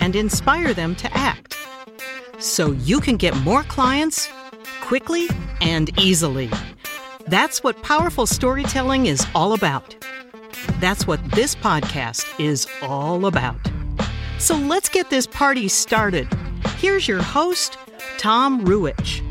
[0.00, 1.56] and inspire them to act
[2.38, 4.28] so you can get more clients
[4.80, 5.28] quickly
[5.60, 6.50] and easily.
[7.26, 9.96] That's what powerful storytelling is all about.
[10.78, 13.56] That's what this podcast is all about.
[14.38, 16.28] So let's get this party started.
[16.76, 17.78] Here's your host,
[18.18, 19.22] Tom Ruwitch.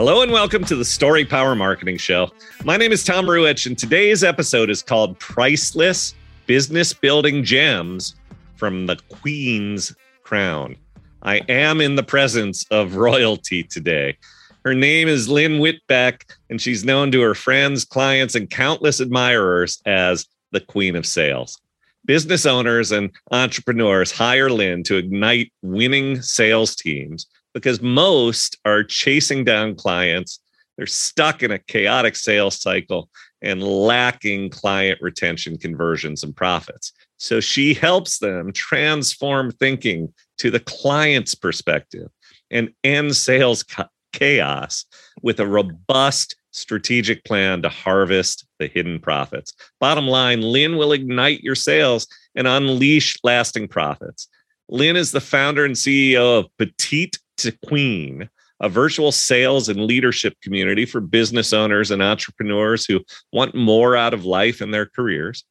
[0.00, 2.30] Hello and welcome to the Story Power Marketing Show.
[2.64, 6.14] My name is Tom Ruwitch, and today's episode is called Priceless
[6.46, 8.14] Business Building Gems
[8.56, 10.74] from the Queen's Crown.
[11.22, 14.16] I am in the presence of royalty today.
[14.64, 19.82] Her name is Lynn Whitbeck, and she's known to her friends, clients, and countless admirers
[19.84, 21.60] as the Queen of Sales.
[22.06, 29.44] Business owners and entrepreneurs hire Lynn to ignite winning sales teams because most are chasing
[29.44, 30.40] down clients.
[30.76, 33.10] They're stuck in a chaotic sales cycle
[33.42, 36.92] and lacking client retention, conversions, and profits.
[37.16, 42.08] So she helps them transform thinking to the client's perspective
[42.50, 43.64] and end sales
[44.12, 44.84] chaos
[45.22, 49.52] with a robust strategic plan to harvest the hidden profits.
[49.78, 54.28] Bottom line, Lynn will ignite your sales and unleash lasting profits.
[54.68, 58.28] Lynn is the founder and CEO of Petite to Queen,
[58.60, 63.00] a virtual sales and leadership community for business owners and entrepreneurs who
[63.32, 65.44] want more out of life and their careers.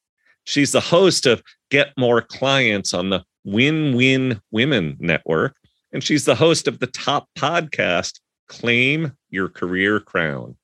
[0.46, 5.56] She's the host of Get More Clients on the Win Win Women Network.
[5.92, 10.56] And she's the host of the top podcast, Claim Your Career Crown.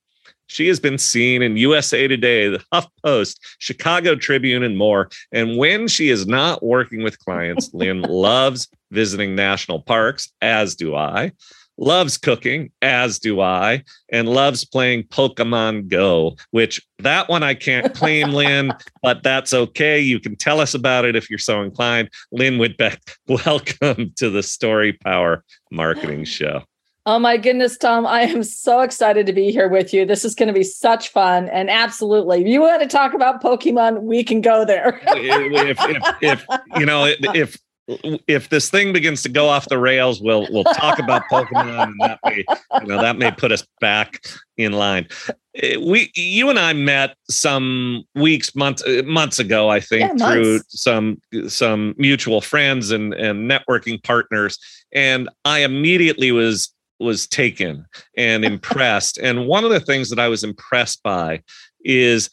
[0.48, 5.10] She has been seen in USA Today, the HuffPost, Chicago Tribune, and more.
[5.32, 10.96] And when she is not working with clients, Lynn loves visiting national parks, as do
[10.96, 11.32] I
[11.78, 17.94] loves cooking, as do I, and loves playing Pokemon Go, which that one I can't
[17.94, 20.00] claim, Lynn, but that's okay.
[20.00, 22.10] You can tell us about it if you're so inclined.
[22.32, 23.00] Lynn Whitbeck,
[23.46, 26.64] welcome to the Story Power Marketing Show.
[27.08, 28.08] Oh my goodness, Tom.
[28.08, 30.06] I am so excited to be here with you.
[30.06, 31.50] This is going to be such fun.
[31.50, 35.00] And absolutely, if you want to talk about Pokemon, we can go there.
[35.08, 36.46] if, if, if,
[36.80, 37.58] you know, if
[37.88, 42.00] if this thing begins to go off the rails, we'll we'll talk about Pokemon, and
[42.00, 42.44] that may
[42.82, 44.22] you know that may put us back
[44.58, 45.08] in line.
[45.56, 50.34] Eh, we you and I met some weeks months eh, months ago, I think, yeah,
[50.34, 54.58] through some some mutual friends and and networking partners,
[54.92, 57.86] and I immediately was was taken
[58.18, 59.18] and impressed.
[59.18, 61.42] and one of the things that I was impressed by
[61.84, 62.30] is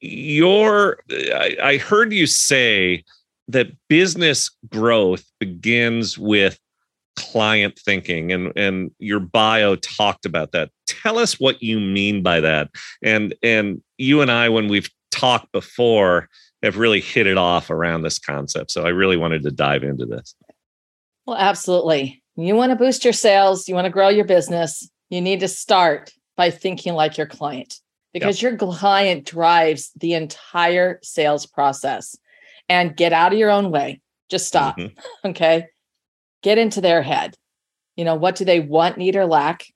[0.00, 3.04] your I, I heard you say
[3.48, 6.58] that business growth begins with
[7.16, 10.70] client thinking and and your bio talked about that.
[10.86, 12.70] Tell us what you mean by that.
[13.02, 16.28] And and you and i when we've talked before
[16.62, 18.70] have really hit it off around this concept.
[18.70, 20.34] So i really wanted to dive into this.
[21.24, 25.20] Well absolutely you want to boost your sales you want to grow your business you
[25.20, 27.80] need to start by thinking like your client
[28.12, 28.58] because yep.
[28.58, 32.16] your client drives the entire sales process
[32.66, 34.00] and get out of your own way.
[34.30, 34.78] Just stop.
[34.78, 34.98] Mm-hmm.
[35.28, 35.66] Okay.
[36.42, 37.34] Get into their head.
[37.94, 39.66] You know, what do they want, need, or lack?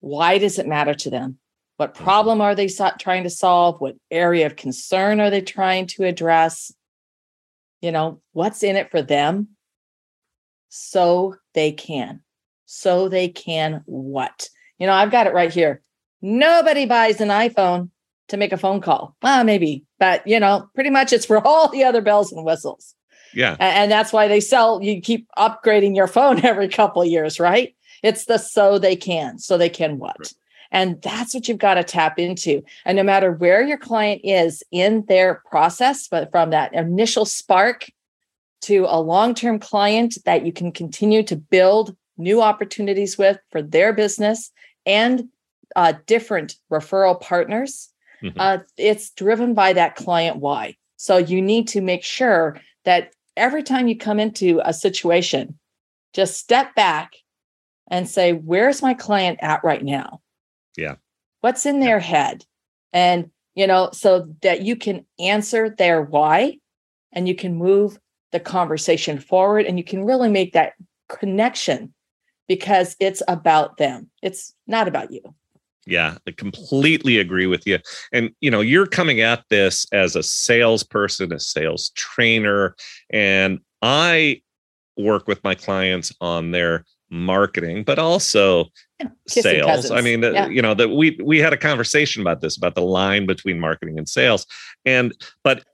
[0.00, 1.38] Why does it matter to them?
[1.76, 2.04] What mm-hmm.
[2.04, 3.82] problem are they so- trying to solve?
[3.82, 6.72] What area of concern are they trying to address?
[7.82, 9.48] You know, what's in it for them?
[10.74, 12.22] So they can.
[12.64, 14.48] So they can what?
[14.78, 15.82] You know, I've got it right here.
[16.22, 17.90] Nobody buys an iPhone
[18.28, 19.14] to make a phone call.
[19.22, 22.94] Well, maybe, but you know, pretty much it's for all the other bells and whistles.
[23.34, 23.56] Yeah.
[23.60, 27.74] And, that's why they sell, you keep upgrading your phone every couple years, right?
[28.02, 30.16] It's the so they can, so they can what?
[30.18, 30.34] Right.
[30.70, 32.62] And that's what you've got to tap into.
[32.86, 37.90] And no matter where your client is in their process, but from that initial spark
[38.62, 43.62] to a long term client that you can continue to build new opportunities with for
[43.62, 44.50] their business
[44.86, 45.28] and
[45.74, 47.92] uh, different referral partners,
[48.22, 48.40] Mm-hmm.
[48.40, 50.76] Uh, it's driven by that client why.
[50.96, 55.58] So you need to make sure that every time you come into a situation,
[56.12, 57.14] just step back
[57.88, 60.20] and say, where's my client at right now?
[60.76, 60.96] Yeah.
[61.40, 62.44] What's in their head?
[62.92, 66.58] And you know, so that you can answer their why
[67.12, 67.98] and you can move
[68.32, 70.72] the conversation forward and you can really make that
[71.08, 71.92] connection
[72.48, 74.10] because it's about them.
[74.22, 75.22] It's not about you.
[75.86, 77.78] Yeah, I completely agree with you.
[78.12, 82.76] And you know, you're coming at this as a salesperson, a sales trainer,
[83.10, 84.42] and I
[84.96, 88.66] work with my clients on their marketing, but also
[89.26, 89.66] sales.
[89.66, 89.90] Cousins.
[89.90, 90.46] I mean, yeah.
[90.48, 93.98] you know, that we we had a conversation about this about the line between marketing
[93.98, 94.46] and sales.
[94.84, 95.12] And
[95.42, 95.64] but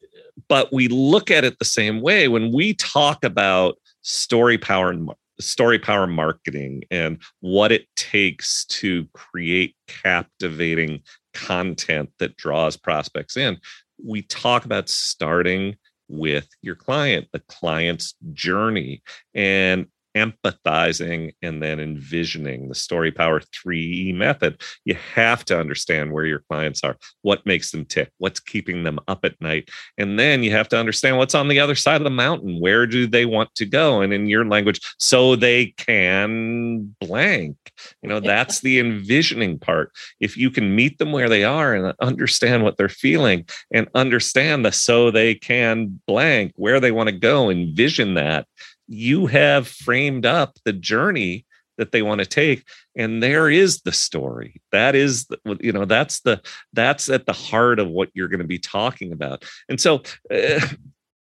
[0.49, 5.11] but we look at it the same way when we talk about story power and
[5.41, 11.01] story power marketing and what it takes to create captivating
[11.35, 13.59] content that draws prospects in.
[14.05, 15.77] We talk about starting
[16.09, 19.03] with your client, the client's journey,
[19.35, 19.87] and
[20.19, 24.61] empathizing and then envisioning the story power 3e method.
[24.85, 28.99] You have to understand where your clients are what makes them tick what's keeping them
[29.09, 32.05] up at night and then you have to understand what's on the other side of
[32.05, 32.61] the mountain.
[32.61, 34.01] Where do they want to go?
[34.01, 37.57] And in your language so they can blank.
[38.03, 39.93] You know that's the envisioning part.
[40.21, 44.65] If you can meet them where they are and understand what they're feeling and understand
[44.65, 48.47] the so they can blank where they want to go envision that
[48.89, 51.45] you have framed up the journey
[51.77, 52.65] that they want to take
[52.97, 54.61] and there is the story.
[54.73, 55.27] That is
[55.61, 56.43] you know that's the
[56.73, 59.45] that's at the heart of what you're going to be talking about.
[59.69, 60.67] And so uh,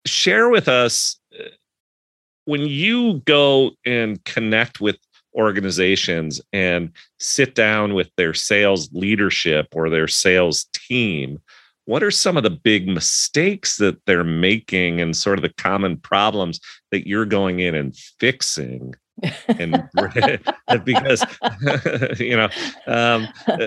[0.07, 1.45] share with us uh,
[2.47, 4.97] when you go and connect with
[5.35, 11.39] organizations and sit down with their sales leadership or their sales team
[11.87, 15.97] what are some of the big mistakes that they're making and sort of the common
[15.97, 16.61] problems
[16.91, 18.95] that you're going in and fixing
[19.49, 19.89] and
[20.85, 21.25] because
[22.19, 22.49] you know
[22.87, 23.59] um, all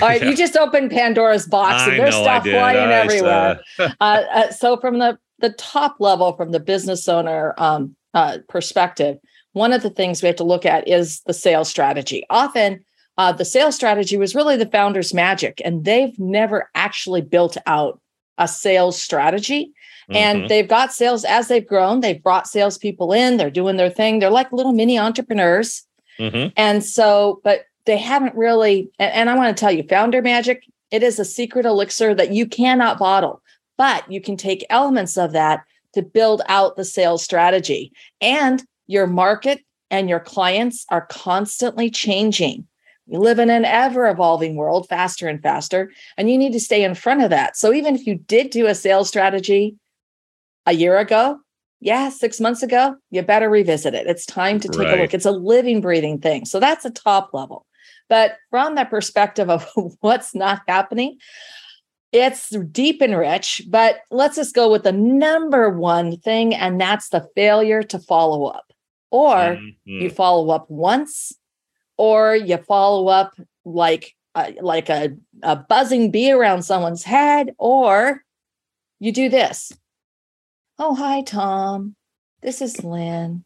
[0.00, 0.28] right yeah.
[0.28, 3.60] you just opened pandora's box and there's stuff flying I everywhere.
[3.78, 9.18] uh, uh, so from the the top level from the business owner um, uh, perspective
[9.52, 12.24] one of the things we have to look at is the sales strategy.
[12.30, 12.84] Often
[13.18, 18.00] uh, the sales strategy was really the founder's magic, and they've never actually built out
[18.38, 19.72] a sales strategy.
[20.10, 20.16] Mm-hmm.
[20.16, 22.00] And they've got sales as they've grown.
[22.00, 23.36] They've brought salespeople in.
[23.36, 24.18] They're doing their thing.
[24.18, 25.84] They're like little mini entrepreneurs.
[26.18, 26.48] Mm-hmm.
[26.56, 28.90] And so, but they haven't really.
[28.98, 30.64] And, and I want to tell you, founder magic.
[30.90, 33.40] It is a secret elixir that you cannot bottle,
[33.78, 35.64] but you can take elements of that
[35.94, 37.92] to build out the sales strategy.
[38.20, 39.60] And your market
[39.90, 42.66] and your clients are constantly changing.
[43.12, 46.82] You live in an ever evolving world, faster and faster, and you need to stay
[46.82, 47.58] in front of that.
[47.58, 49.76] So even if you did do a sales strategy
[50.64, 51.38] a year ago,
[51.78, 54.06] yeah, six months ago, you better revisit it.
[54.06, 54.98] It's time to take right.
[54.98, 55.12] a look.
[55.12, 56.46] It's a living, breathing thing.
[56.46, 57.66] So that's a top level.
[58.08, 59.68] But from the perspective of
[60.00, 61.18] what's not happening,
[62.12, 67.10] it's deep and rich, but let's just go with the number one thing, and that's
[67.10, 68.72] the failure to follow up.
[69.10, 69.70] Or mm-hmm.
[69.84, 71.32] you follow up once
[72.02, 73.32] or you follow up
[73.64, 78.24] like uh, like a, a buzzing bee around someone's head, or
[78.98, 79.72] you do this.
[80.80, 81.94] Oh, hi, Tom.
[82.42, 83.44] This is Lynn.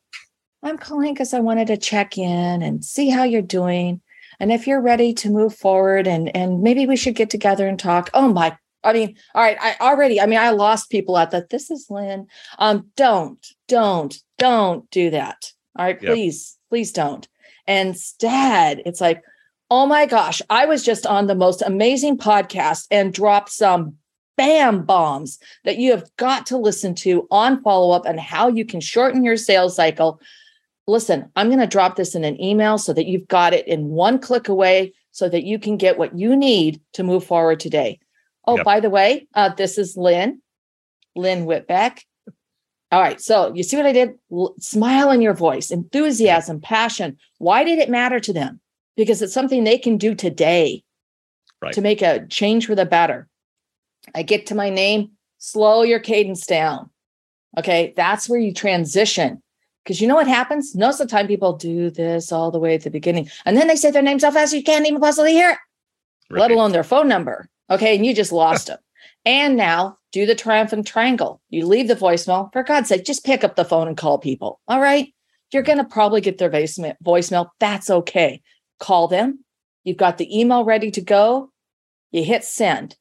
[0.62, 4.00] I'm calling because I wanted to check in and see how you're doing.
[4.40, 7.78] And if you're ready to move forward and and maybe we should get together and
[7.78, 8.08] talk.
[8.14, 11.50] Oh my, I mean, all right, I already, I mean, I lost people at that.
[11.50, 12.26] This is Lynn.
[12.58, 15.52] Um, don't, don't, don't do that.
[15.78, 16.14] All right, yep.
[16.14, 17.28] please, please don't.
[17.66, 19.22] Instead, it's like,
[19.70, 23.96] oh my gosh, I was just on the most amazing podcast and dropped some
[24.36, 28.64] bam bombs that you have got to listen to on follow up and how you
[28.64, 30.20] can shorten your sales cycle.
[30.86, 33.88] Listen, I'm going to drop this in an email so that you've got it in
[33.88, 37.98] one click away so that you can get what you need to move forward today.
[38.46, 38.64] Oh, yep.
[38.64, 40.40] by the way, uh, this is Lynn,
[41.16, 42.00] Lynn Whitbeck.
[42.96, 43.20] All right.
[43.20, 44.14] So you see what I did?
[44.32, 47.18] L- smile in your voice, enthusiasm, passion.
[47.36, 48.58] Why did it matter to them?
[48.96, 50.82] Because it's something they can do today
[51.60, 51.74] right.
[51.74, 53.28] to make a change for the better.
[54.14, 56.88] I get to my name, slow your cadence down.
[57.58, 57.92] Okay.
[57.98, 59.42] That's where you transition.
[59.84, 60.74] Because you know what happens?
[60.74, 63.28] Most of the time, people do this all the way at the beginning.
[63.44, 65.58] And then they say their name so fast you can't even possibly hear it,
[66.30, 66.40] right.
[66.40, 67.50] let alone their phone number.
[67.68, 67.94] Okay.
[67.94, 68.78] And you just lost them.
[69.26, 71.42] And now do the triumphant triangle.
[71.50, 72.50] You leave the voicemail.
[72.50, 74.60] For God's sake, just pick up the phone and call people.
[74.66, 75.12] All right.
[75.52, 77.48] You're going to probably get their voicemail.
[77.60, 78.40] That's okay.
[78.80, 79.44] Call them.
[79.84, 81.52] You've got the email ready to go.
[82.12, 82.96] You hit send.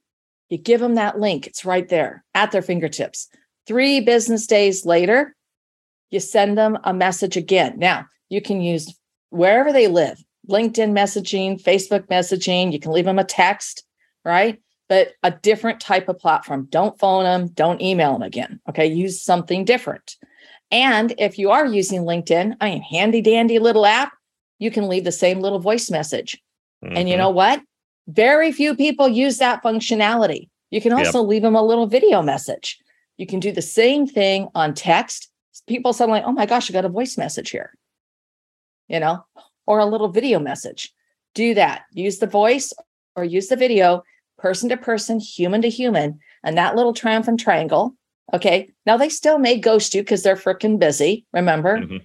[0.50, 1.48] You give them that link.
[1.48, 3.30] It's right there at their fingertips.
[3.66, 5.38] Three business days later,
[6.12, 7.76] you send them a message again.
[7.78, 8.94] Now, you can use
[9.30, 12.74] wherever they live LinkedIn messaging, Facebook messaging.
[12.74, 13.86] You can leave them a text,
[14.26, 14.60] right?
[14.88, 16.68] But a different type of platform.
[16.70, 18.60] Don't phone them, don't email them again.
[18.70, 18.86] Okay.
[18.86, 20.18] Use something different.
[20.72, 24.14] And if you are using LinkedIn, I mean, handy dandy little app,
[24.60, 26.42] you can leave the same little voice message.
[26.84, 26.98] Mm-hmm.
[26.98, 27.24] And you mm-hmm.
[27.24, 27.62] know what?
[28.08, 30.50] Very few people use that functionality.
[30.72, 31.30] You can also yep.
[31.30, 32.80] leave them a little video message.
[33.18, 35.32] You can do the same thing on text.
[35.68, 37.74] People suddenly, oh my gosh, I got a voice message here,
[38.88, 39.26] you know,
[39.66, 40.94] or a little video message.
[41.34, 41.84] Do that.
[41.94, 42.74] Use the voice
[43.16, 44.04] or use the video,
[44.38, 47.96] person to person, human to human, and that little triumphant triangle.
[48.34, 48.70] Okay.
[48.86, 51.80] Now they still may ghost you because they're freaking busy, remember?
[51.80, 51.98] Mm-hmm.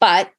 [0.00, 0.30] But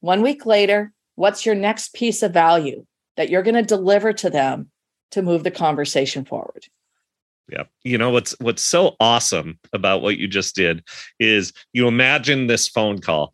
[0.00, 2.86] one week later, what's your next piece of value
[3.16, 4.70] that you're going to deliver to them
[5.10, 6.64] to move the conversation forward?
[7.50, 7.64] Yeah.
[7.82, 10.84] You know what's what's so awesome about what you just did
[11.18, 13.32] is you imagine this phone call.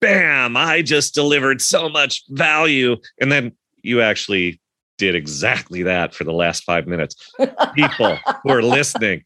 [0.00, 3.52] Bam, I just delivered so much value and then
[3.82, 4.59] you actually
[5.00, 7.16] did exactly that for the last 5 minutes.
[7.74, 9.24] People who are listening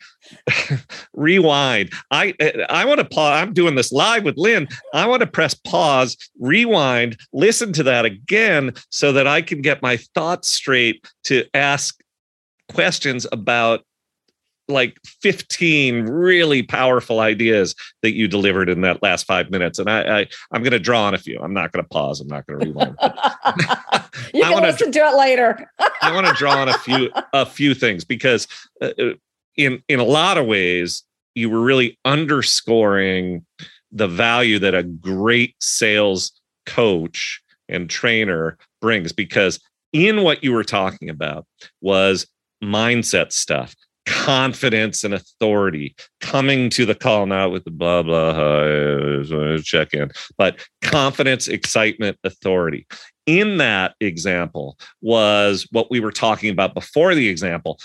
[1.12, 1.92] rewind.
[2.12, 2.32] I
[2.70, 3.42] I want to pause.
[3.42, 4.68] I'm doing this live with Lynn.
[4.94, 9.82] I want to press pause, rewind, listen to that again so that I can get
[9.82, 12.00] my thoughts straight to ask
[12.72, 13.84] questions about
[14.68, 19.78] like 15 really powerful ideas that you delivered in that last five minutes.
[19.78, 21.38] And I, I am going to draw on a few.
[21.40, 22.20] I'm not going to pause.
[22.20, 22.96] I'm not going to rewind.
[24.34, 25.70] you can listen to it later.
[26.00, 28.46] I want to draw on a few a few things because
[28.80, 29.12] uh, uh,
[29.56, 31.02] in in a lot of ways
[31.34, 33.44] you were really underscoring
[33.92, 36.32] the value that a great sales
[36.66, 39.60] coach and trainer brings because
[39.92, 41.46] in what you were talking about
[41.80, 42.26] was
[42.62, 43.74] mindset stuff
[44.06, 50.58] confidence and authority coming to the call not with the blah blah check in but
[50.82, 52.86] confidence excitement authority.
[53.26, 57.78] In that example was what we were talking about before the example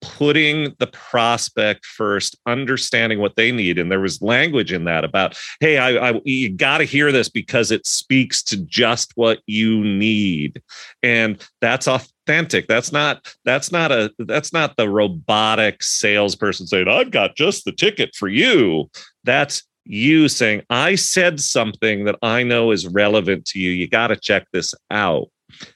[0.00, 5.36] putting the prospect first understanding what they need and there was language in that about
[5.58, 9.82] hey i, I you got to hear this because it speaks to just what you
[9.82, 10.62] need.
[11.02, 11.88] And that's
[12.28, 12.66] authentic.
[12.66, 17.72] That's not that's not a that's not the robotic salesperson saying i've got just the
[17.72, 18.90] ticket for you.
[19.24, 23.70] That's you saying i said something that i know is relevant to you.
[23.70, 25.28] You got to check this out.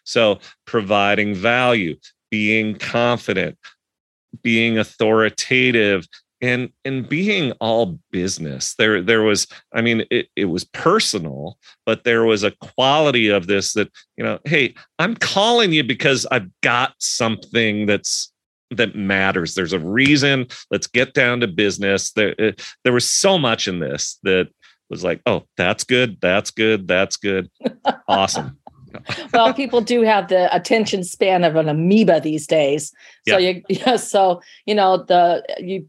[0.04, 1.96] So providing value
[2.30, 3.56] being confident
[4.42, 6.06] being authoritative
[6.42, 11.56] and and being all business there there was i mean it, it was personal
[11.86, 16.26] but there was a quality of this that you know hey i'm calling you because
[16.30, 18.32] i've got something that's
[18.76, 19.54] that matters.
[19.54, 20.46] There's a reason.
[20.70, 22.12] Let's get down to business.
[22.12, 22.52] There uh,
[22.84, 24.48] there was so much in this that
[24.90, 27.50] was like oh that's good that's good that's good.
[28.08, 28.58] Awesome.
[29.32, 32.92] Well, people do have the attention span of an amoeba these days.
[33.26, 33.48] So yeah.
[33.48, 35.88] you yeah, so you know the you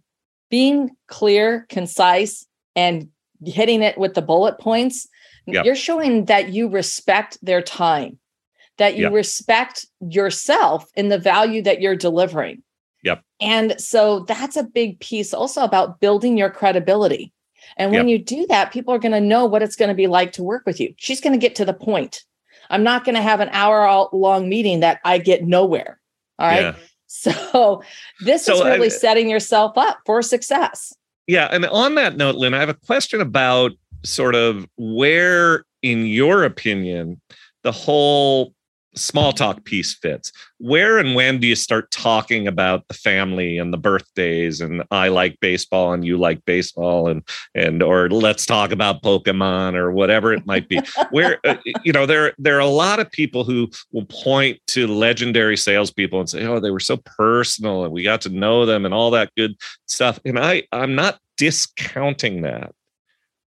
[0.53, 2.45] being clear, concise,
[2.75, 3.10] and
[3.43, 5.07] hitting it with the bullet points,
[5.48, 5.65] yep.
[5.65, 8.19] you're showing that you respect their time,
[8.77, 9.13] that you yep.
[9.13, 12.62] respect yourself in the value that you're delivering.
[13.03, 13.24] Yep.
[13.41, 17.33] And so that's a big piece also about building your credibility.
[17.75, 18.19] And when yep.
[18.19, 20.43] you do that, people are going to know what it's going to be like to
[20.43, 20.93] work with you.
[20.98, 22.22] She's going to get to the point.
[22.69, 26.00] I'm not going to have an hour long meeting that I get nowhere.
[26.38, 26.62] All right.
[26.62, 26.75] Yeah.
[27.13, 27.84] So
[28.22, 30.93] this so is really I, setting yourself up for success.
[31.27, 31.48] Yeah.
[31.51, 33.72] And on that note, Lynn, I have a question about
[34.03, 37.22] sort of where, in your opinion,
[37.62, 38.53] the whole
[38.95, 40.31] small talk piece fits.
[40.59, 45.09] Where and when do you start talking about the family and the birthdays and I
[45.09, 47.23] like baseball and you like baseball and
[47.55, 50.79] and or let's talk about Pokemon or whatever it might be.
[51.12, 54.88] Where uh, you know there there are a lot of people who will point to
[54.88, 58.85] legendary salespeople and say, oh, they were so personal and we got to know them
[58.85, 59.55] and all that good
[59.88, 60.19] stuff.
[60.25, 62.73] And I I'm not discounting that,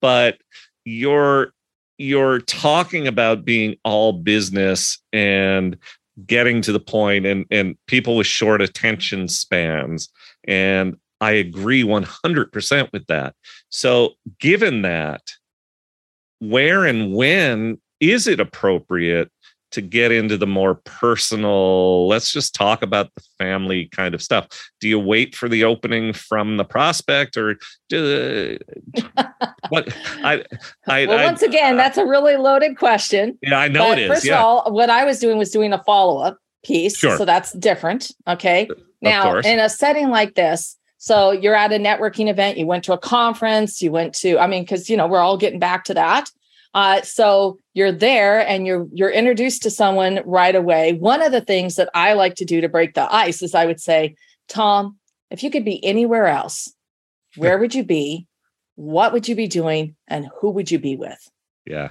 [0.01, 0.38] but
[0.86, 1.53] you're
[2.00, 5.77] you're talking about being all business and
[6.25, 10.10] getting to the point and and people with short attention spans
[10.46, 13.36] and I agree 100% with that.
[13.70, 15.22] So given that
[16.39, 19.29] where and when is it appropriate
[19.71, 24.47] to get into the more personal let's just talk about the family kind of stuff.
[24.79, 27.57] Do you wait for the opening from the prospect or
[27.88, 28.57] do,
[29.69, 30.43] what i
[30.88, 33.38] i well, once I, again uh, that's a really loaded question.
[33.41, 34.39] Yeah i know it is first yeah.
[34.39, 37.17] of all what i was doing was doing a follow-up piece sure.
[37.17, 38.67] so that's different okay?
[39.01, 42.93] Now in a setting like this so you're at a networking event you went to
[42.93, 45.93] a conference you went to i mean because you know we're all getting back to
[45.93, 46.29] that
[46.73, 50.93] uh, so you're there and you're you're introduced to someone right away.
[50.93, 53.65] One of the things that I like to do to break the ice is I
[53.65, 54.15] would say,
[54.47, 54.97] Tom,
[55.31, 56.71] if you could be anywhere else,
[57.35, 58.27] where would you be?
[58.75, 59.95] What would you be doing?
[60.07, 61.19] And who would you be with?
[61.65, 61.89] Yeah.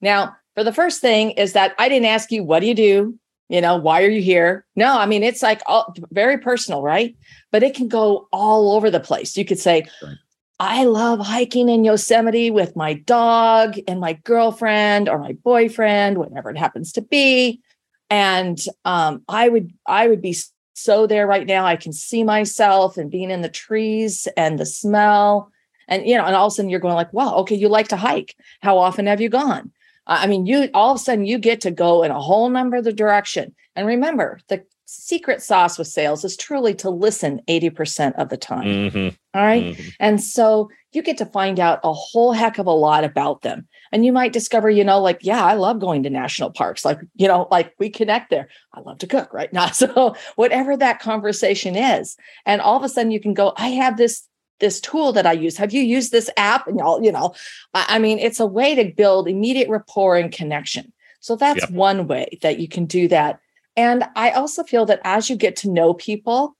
[0.00, 3.18] Now, for the first thing is that I didn't ask you, what do you do?
[3.48, 4.64] You know, why are you here?
[4.74, 7.14] No, I mean, it's like all, very personal, right?
[7.52, 9.36] But it can go all over the place.
[9.36, 10.16] You could say, right.
[10.58, 16.50] I love hiking in Yosemite with my dog and my girlfriend or my boyfriend, whatever
[16.50, 17.60] it happens to be.
[18.08, 20.36] And um, I would, I would be
[20.72, 21.66] so there right now.
[21.66, 25.50] I can see myself and being in the trees and the smell.
[25.88, 27.88] And you know, and all of a sudden you're going like, wow, okay, you like
[27.88, 28.34] to hike.
[28.62, 29.72] How often have you gone?
[30.06, 32.76] I mean, you all of a sudden you get to go in a whole number
[32.76, 33.54] of the direction.
[33.74, 38.64] And remember, the secret sauce with sales is truly to listen 80% of the time.
[38.64, 39.16] Mm-hmm.
[39.34, 39.64] All right?
[39.64, 39.88] mm-hmm.
[40.00, 43.66] And so you get to find out a whole heck of a lot about them.
[43.92, 46.84] And you might discover, you know, like, yeah, I love going to national parks.
[46.84, 48.48] Like, you know, like we connect there.
[48.72, 49.52] I love to cook, right?
[49.56, 52.16] Now, so whatever that conversation is.
[52.44, 54.26] And all of a sudden you can go, I have this
[54.58, 55.56] this tool that I use.
[55.58, 56.66] Have you used this app?
[56.66, 57.34] And y'all, you know,
[57.74, 60.92] I, I mean, it's a way to build immediate rapport and connection.
[61.20, 61.70] So that's yep.
[61.70, 63.40] one way that you can do that.
[63.76, 66.56] And I also feel that as you get to know people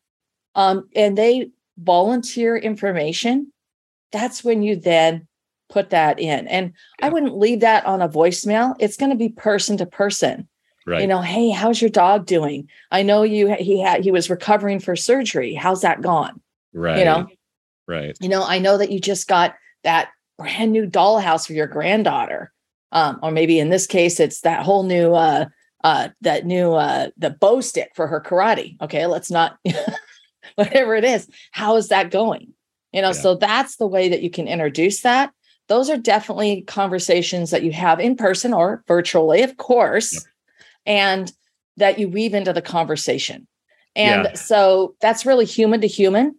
[0.55, 3.53] um, and they volunteer information,
[4.13, 5.27] that's when you then
[5.69, 6.47] put that in.
[6.49, 7.07] And yeah.
[7.07, 8.75] I wouldn't leave that on a voicemail.
[8.79, 10.49] It's going to be person to person.
[10.87, 11.01] Right.
[11.01, 12.69] You know, hey, how's your dog doing?
[12.93, 15.53] I know you he had he was recovering for surgery.
[15.53, 16.41] How's that gone?
[16.73, 16.99] Right.
[16.99, 17.27] You know,
[17.89, 18.17] Right.
[18.21, 19.55] You know, I know that you just got
[19.85, 22.53] that brand new dollhouse for your granddaughter.
[22.93, 25.47] Um, or maybe in this case, it's that whole new uh
[25.85, 28.81] uh that new uh the bow stick for her karate.
[28.81, 29.59] Okay, let's not
[30.55, 31.29] whatever it is.
[31.53, 32.53] How is that going?
[32.93, 33.13] You know, yeah.
[33.13, 35.33] so that's the way that you can introduce that.
[35.69, 40.23] Those are definitely conversations that you have in person or virtually, of course, yep.
[40.87, 41.33] and
[41.77, 43.47] that you weave into the conversation.
[43.97, 44.35] And yeah.
[44.35, 46.37] so that's really human to human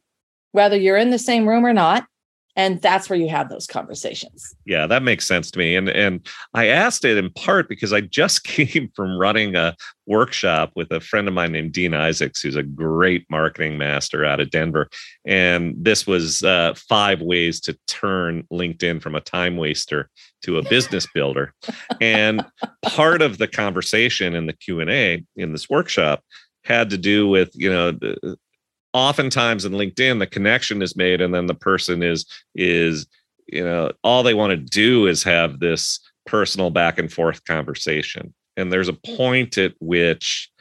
[0.52, 2.08] whether you're in the same room or not
[2.58, 4.54] and that's where you have those conversations.
[4.66, 5.76] Yeah that makes sense to me.
[5.76, 10.72] And and i asked it in part because i just came from running a workshop
[10.76, 14.50] with a friend of mine named dean isaacs who's a great marketing master out of
[14.50, 14.90] denver.
[15.26, 20.10] And this was uh, five ways to turn linkedin from a time waster
[20.44, 21.54] to a business builder.
[22.02, 22.46] And
[22.84, 26.24] part of the conversation in the q&a in this workshop
[26.64, 28.38] had to do with you know the,
[28.98, 33.08] oftentimes in linkedin the connection is made and then the person is is
[33.48, 38.34] you know all they want to do is have this personal back and forth conversation.
[38.56, 40.52] And there's a point at which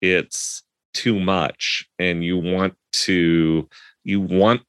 [0.00, 0.62] it's
[0.94, 3.68] too much and you want to
[4.04, 4.62] you want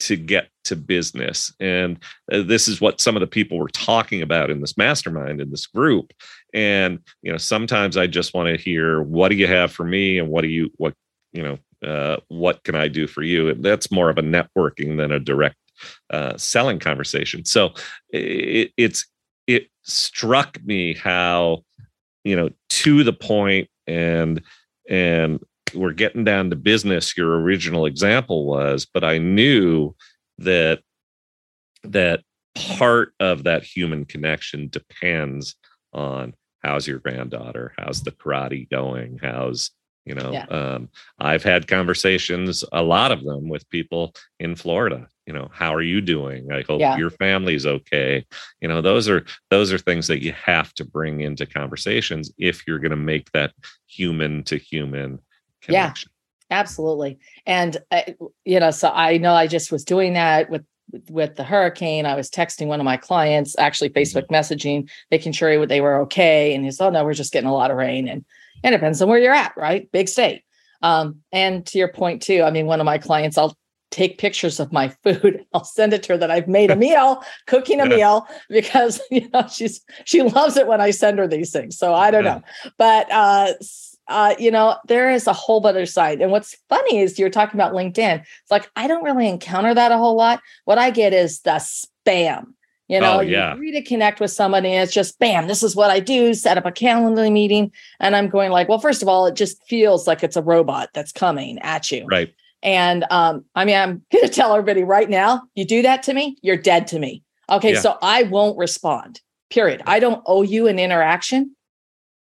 [0.00, 1.52] to get to business.
[1.60, 5.40] And uh, this is what some of the people were talking about in this mastermind
[5.40, 6.12] in this group.
[6.52, 10.18] And you know sometimes i just want to hear what do you have for me?
[10.18, 10.94] And what do you what
[11.32, 13.54] you know uh, what can I do for you?
[13.54, 15.56] That's more of a networking than a direct
[16.10, 17.44] uh, selling conversation.
[17.44, 17.74] So
[18.10, 19.06] it, it's
[19.46, 21.64] it struck me how
[22.24, 24.42] you know to the point and
[24.88, 25.40] and
[25.74, 27.16] we're getting down to business.
[27.16, 29.94] Your original example was, but I knew
[30.38, 30.80] that
[31.84, 32.22] that
[32.54, 35.56] part of that human connection depends
[35.92, 39.70] on how's your granddaughter, how's the karate going, how's
[40.04, 40.44] you know yeah.
[40.46, 40.88] um,
[41.18, 45.82] i've had conversations a lot of them with people in florida you know how are
[45.82, 46.96] you doing i hope yeah.
[46.96, 48.24] your family's okay
[48.60, 52.66] you know those are those are things that you have to bring into conversations if
[52.66, 53.52] you're going to make that
[53.86, 55.18] human to human
[55.60, 58.02] connection yeah absolutely and uh,
[58.44, 60.64] you know so i know i just was doing that with
[61.08, 64.18] with the hurricane, I was texting one of my clients, actually mm-hmm.
[64.18, 66.54] Facebook messaging, making sure they were okay.
[66.54, 68.08] And he's, oh no, we're just getting a lot of rain.
[68.08, 68.24] And
[68.62, 69.90] it depends on where you're at, right?
[69.92, 70.42] Big state.
[70.82, 73.56] Um, and to your point too, I mean, one of my clients, I'll
[73.90, 75.44] take pictures of my food.
[75.54, 77.96] I'll send it to her that I've made a meal, cooking a yeah.
[77.96, 81.78] meal, because you know she's she loves it when I send her these things.
[81.78, 82.34] So I don't yeah.
[82.34, 82.42] know,
[82.78, 83.52] but uh,
[84.08, 86.20] uh, you know, there is a whole other side.
[86.20, 88.20] And what's funny is you're talking about LinkedIn.
[88.20, 90.40] It's like I don't really encounter that a whole lot.
[90.64, 92.54] What I get is the spam.
[92.92, 93.48] You know, oh, yeah.
[93.48, 96.34] you agree to connect with somebody and it's just bam, this is what I do,
[96.34, 97.72] set up a calendar meeting.
[98.00, 100.90] And I'm going like, well, first of all, it just feels like it's a robot
[100.92, 102.04] that's coming at you.
[102.04, 102.34] Right.
[102.62, 106.36] And um, I mean, I'm gonna tell everybody right now, you do that to me,
[106.42, 107.22] you're dead to me.
[107.48, 107.80] Okay, yeah.
[107.80, 109.22] so I won't respond.
[109.48, 109.82] Period.
[109.86, 111.56] I don't owe you an interaction.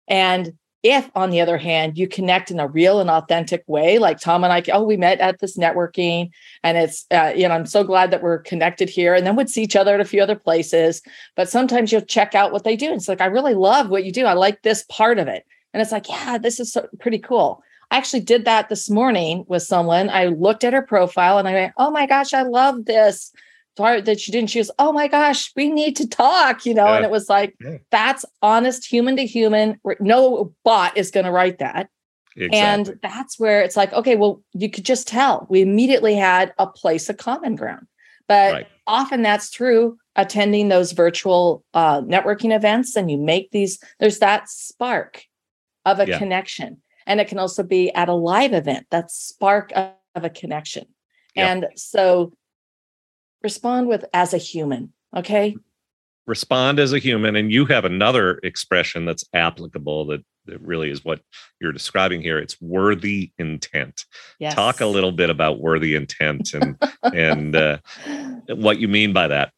[0.06, 4.18] And if, on the other hand, you connect in a real and authentic way, like
[4.18, 6.30] Tom and I, oh, we met at this networking,
[6.64, 9.48] and it's, uh, you know, I'm so glad that we're connected here, and then we'd
[9.48, 11.02] see each other at a few other places.
[11.36, 12.86] But sometimes you'll check out what they do.
[12.86, 14.26] And It's like, I really love what you do.
[14.26, 15.46] I like this part of it.
[15.72, 17.62] And it's like, yeah, this is so, pretty cool.
[17.92, 20.08] I actually did that this morning with someone.
[20.08, 23.32] I looked at her profile and I went, "Oh my gosh, I love this."
[23.76, 24.50] Part that she didn't.
[24.50, 26.86] She was, "Oh my gosh, we need to talk," you know.
[26.86, 26.96] Yeah.
[26.96, 27.78] And it was like, Yeah.
[27.90, 29.80] that's honest, human to human.
[29.98, 31.88] No bot is going to write that.
[32.36, 32.58] Exactly.
[32.58, 36.66] And that's where it's like, okay, well, you could just tell we immediately had a
[36.66, 37.86] place of common ground.
[38.28, 38.66] But Right.
[38.86, 44.48] often that's through attending those virtual uh, networking events and you make these, there's that
[44.48, 45.24] spark
[45.86, 46.18] of a Yeah.
[46.18, 46.82] connection.
[47.06, 50.86] And it can also be at a live event, that spark of, of a connection.
[51.34, 52.32] And so
[53.42, 54.92] respond with as a human.
[55.16, 55.56] Okay.
[56.26, 61.04] respond as a human and you have another expression that's applicable that, that really is
[61.04, 61.20] what
[61.60, 64.04] you're describing here it's worthy intent
[64.38, 64.54] Yes.
[64.54, 66.76] talk a little bit about worthy intent and
[67.12, 67.78] and uh,
[68.48, 69.52] what you mean by that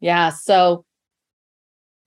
[0.00, 0.28] Yeah.
[0.30, 0.84] So,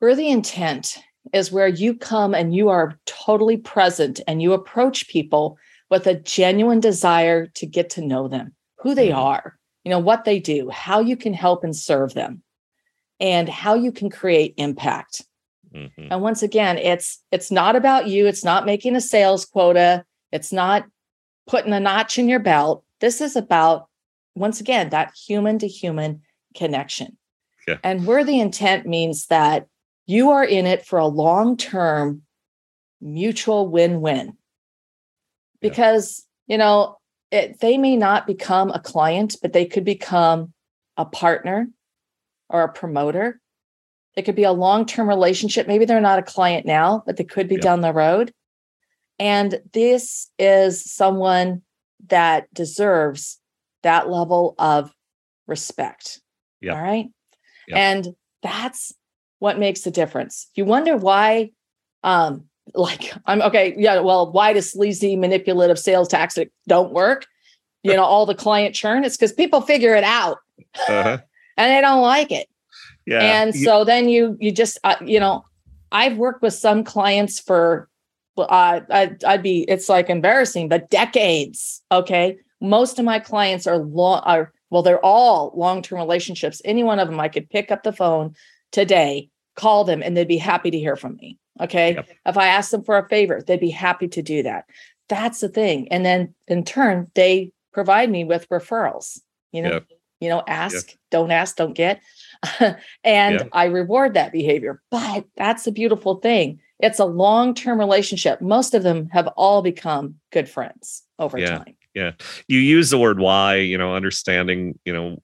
[0.02, 0.98] worthy intent
[1.34, 5.58] is where you come and you are totally present and you approach people
[5.90, 9.18] with a genuine desire to get to know them, who they Mhm.
[9.18, 9.59] are,
[9.90, 12.44] you know, what they do, how you can help and serve them,
[13.20, 15.26] and how you can create impact.
[15.74, 16.10] Mhm.
[16.12, 20.54] And once again, it's it's not about you, it's not making a sales quota, it's
[20.54, 20.86] not
[21.48, 22.84] putting a notch in your belt.
[23.00, 23.88] This is about
[24.36, 26.22] once again that human to human
[26.56, 27.18] connection.
[27.68, 27.80] Yeah.
[27.84, 29.66] And worthy intent means that
[30.06, 32.22] you are in it for a long-term
[33.02, 34.28] mutual win-win.
[34.28, 34.34] Yeah.
[35.62, 36.99] Because, you know,
[37.32, 40.54] it, they may not become a client, but they could become
[40.98, 41.70] a partner
[42.50, 43.40] or a promoter.
[44.16, 45.68] It could be a long term relationship.
[45.68, 47.62] Maybe they're not a client now, but they could be Yeah.
[47.62, 48.34] down the road.
[49.20, 51.62] And this is someone
[52.08, 53.40] that deserves
[53.84, 54.94] that level of
[55.48, 56.22] respect.
[56.62, 56.76] Yeah.
[56.76, 57.08] All right.
[57.68, 57.78] Yeah.
[57.78, 58.94] And that's
[59.40, 60.50] what makes the difference.
[60.56, 61.52] You wonder why,
[62.04, 64.00] um, like I'm okay, yeah.
[64.00, 67.26] Well, why does sleazy manipulative sales tactics don't work?
[67.84, 69.04] You know, all the client churn.
[69.06, 70.40] It's because people figure it out
[70.88, 71.18] Uh-huh.
[71.58, 72.48] and they don't like it
[73.06, 75.44] yeah and so then you you just uh, you know
[75.92, 77.90] i've worked with some clients for
[78.38, 83.78] uh I'd, I'd be it's like embarrassing but decades okay most of my clients are
[83.78, 87.84] long are well they're all long-term relationships any one of them i could pick up
[87.84, 88.36] the phone
[88.72, 92.08] today call them and they'd be happy to hear from me okay Yep.
[92.28, 94.66] if i ask them for a favor they'd be happy to do that
[95.08, 99.20] that's the thing and then in turn they provide me with referrals
[99.52, 99.88] you know Yep.
[100.22, 102.02] you know ask don't ask don't get
[103.04, 103.50] and.
[103.52, 104.82] I reward that behavior.
[104.92, 106.60] But that's a beautiful thing.
[106.80, 108.40] It's a long term relationship.
[108.42, 111.58] Most of them have all become good friends over Yeah.
[111.58, 111.76] time.
[111.96, 112.12] Yeah
[112.48, 115.18] you use the word why you know understanding you know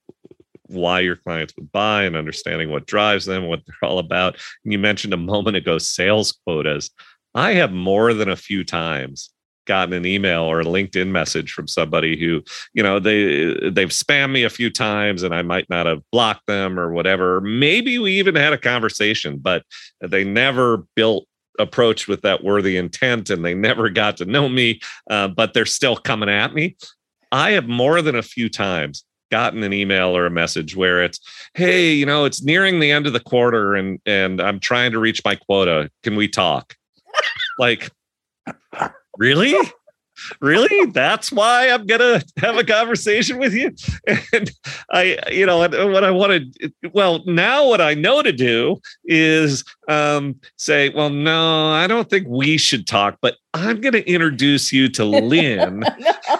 [0.68, 4.36] why your clients would buy and understanding what drives them what they're all about.
[4.64, 6.92] And you mentioned a moment ago sales quotas.
[7.34, 9.30] I have more than a few times
[9.66, 14.32] gotten an email or a linkedin message from somebody who you know they they've spammed
[14.32, 17.42] me a few times and i might not have blocked them or whatever.
[17.42, 19.64] Maybe we even had a conversation but
[20.02, 21.26] they never built
[21.58, 25.66] approach with that worthy intent and they never got to know me uh, but they're
[25.66, 26.76] still coming at me.
[27.32, 31.20] I have more than a few times gotten an email or a message where it's,
[31.54, 35.00] "Hey, you know, it's nearing the end of the quarter, and and I'm trying to
[35.00, 35.90] reach my quota.
[36.04, 36.76] Can we talk?"
[37.60, 37.90] like,
[39.18, 39.56] really?
[40.40, 40.92] Really?
[40.92, 43.74] That's why I'm gonna have a conversation with you.
[44.34, 44.52] And
[44.92, 46.56] I, you know, what I wanted,
[46.94, 52.28] well, now what I know to do is um, say, well, no, I don't think
[52.28, 55.84] we should talk, but I'm going to introduce you to Lynn,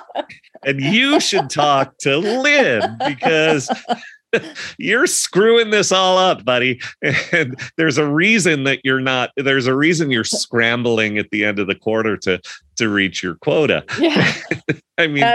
[0.66, 3.70] and you should talk to Lynn because
[4.78, 6.80] you're screwing this all up, buddy.
[7.32, 9.32] And there's a reason that you're not.
[9.38, 12.40] There's a reason you're scrambling at the end of the quarter to
[12.78, 13.84] to reach your quota.
[14.00, 14.34] yeah.
[14.98, 15.26] I mean,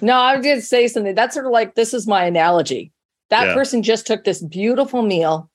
[0.00, 1.14] no, I did say something.
[1.14, 2.92] That's sort of like this is my analogy.
[3.30, 3.54] That Yeah.
[3.54, 5.50] person just took this beautiful meal.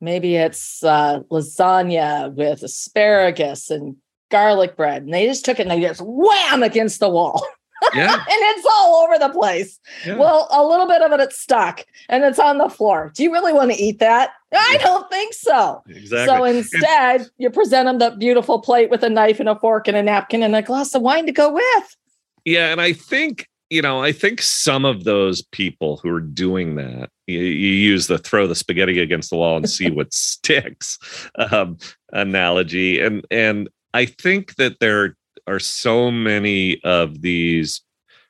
[0.00, 3.96] Maybe it's uh, lasagna with asparagus and
[4.30, 7.44] garlic bread, and they just took it and they just wham against the wall,
[7.94, 9.78] yeah, and it's all over the place.
[10.06, 10.16] yeah.
[10.16, 13.12] Well, a little bit of it it's stuck and it's on the floor.
[13.14, 14.30] Do you really want to eat that?
[14.52, 15.82] I don't think so.
[15.88, 16.26] exactly.
[16.26, 19.96] So instead, you present them the beautiful plate with a knife and a fork and
[19.96, 21.96] a napkin and a glass of wine to go with.
[22.44, 26.76] Yeah, and I think you know, I think some of those people who are doing
[26.76, 30.98] that, you, you use the throw the spaghetti against the wall and see what sticks
[31.52, 31.76] um,
[32.12, 35.16] analogy, and and I think that there are
[35.58, 37.80] so many of these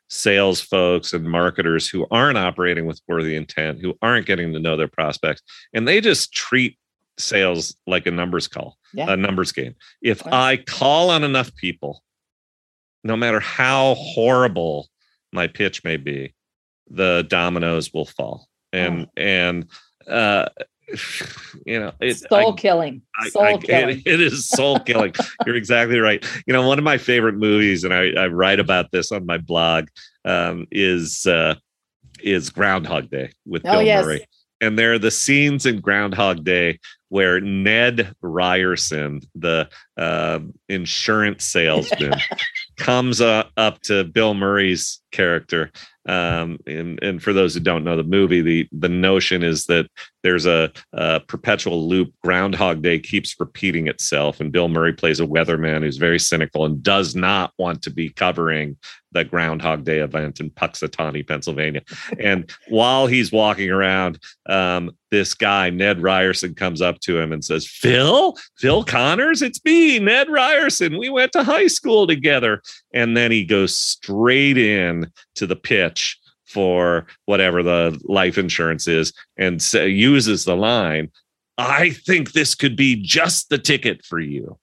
[0.08, 4.76] sales folks and marketers who aren't operating with worthy intent, who aren't getting to know
[4.76, 5.42] their prospects,
[5.74, 6.78] and they just treat
[7.18, 9.12] sales like a numbers call, Yeah.
[9.12, 9.74] a numbers game.
[10.02, 10.26] If.
[10.26, 12.02] I call on enough people
[13.04, 14.88] no matter how horrible
[15.32, 16.34] my pitch may be,
[16.90, 18.48] the dominoes will fall.
[18.72, 19.10] And oh.
[19.16, 19.66] and
[20.06, 20.48] uh
[21.66, 23.02] you know it's soul I, killing.
[23.30, 25.14] Soul I, I, killing it, it is soul killing.
[25.46, 26.24] You're exactly right.
[26.46, 29.38] You know one of my favorite movies and i, I write about this on my
[29.38, 29.88] blog
[30.24, 31.56] um, is uh,
[32.22, 34.04] is groundhog day with oh, bill yes.
[34.04, 34.26] murray.
[34.60, 42.14] And there are the scenes in groundhog day where Ned Ryerson, the uh, insurance salesman,
[42.76, 45.70] comes uh, up to Bill Murray's character.
[46.08, 49.90] Um, and, and for those who don't know the movie, the, the notion is that
[50.22, 52.12] there's a, a perpetual loop.
[52.24, 54.40] Groundhog Day keeps repeating itself.
[54.40, 58.08] And Bill Murray plays a weatherman who's very cynical and does not want to be
[58.08, 58.76] covering
[59.12, 61.82] the Groundhog Day event in Punxsutawney, Pennsylvania.
[62.18, 64.18] And while he's walking around,
[64.48, 69.64] um, this guy, Ned Ryerson, comes up to him and says, Phil, Phil Connors, it's
[69.64, 70.98] me, Ned Ryerson.
[70.98, 72.60] We went to high school together.
[72.92, 74.97] And then he goes straight in
[75.36, 81.10] to the pitch for whatever the life insurance is and uses the line,
[81.58, 84.58] I think this could be just the ticket for you.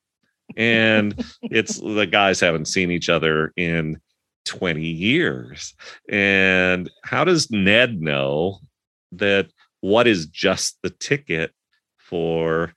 [0.56, 4.00] And it's the guys haven't seen each other in
[4.46, 5.74] 20 years.
[6.10, 8.60] And how does Ned know
[9.12, 9.50] that
[9.82, 11.52] what is just the ticket
[11.98, 12.74] for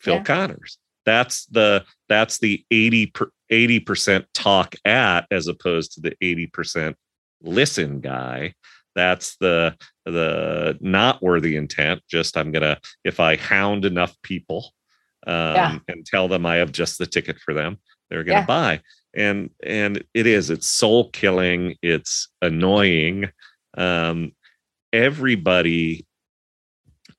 [0.00, 0.22] Phil yeah.
[0.22, 0.78] Connors?
[1.04, 6.94] That's the that's the 80 per, 80% talk at as opposed to the 80%
[7.42, 8.54] listen guy.
[8.94, 12.02] That's the the not worthy intent.
[12.08, 14.72] Just I'm gonna if I hound enough people
[15.26, 15.78] um, yeah.
[15.88, 17.78] and tell them I have just the ticket for them,
[18.10, 18.46] they're gonna yeah.
[18.46, 18.80] buy
[19.14, 23.28] and and it is it's soul killing it's annoying
[23.76, 24.32] um
[24.92, 26.06] everybody